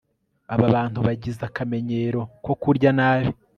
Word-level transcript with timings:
Aba 0.53 0.65
bantu 0.75 0.99
bagize 1.07 1.41
akamenyero 1.49 2.19
ko 2.45 2.51
kurya 2.61 2.91
nabi 2.97 3.29